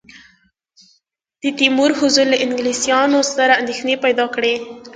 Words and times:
د 1.41 1.43
تیمور 1.59 1.91
حضور 1.99 2.25
له 2.33 2.37
انګلیسیانو 2.45 3.19
سره 3.37 3.57
اندېښنې 3.61 3.95
پیدا 4.05 4.25
کړې. 4.35 4.53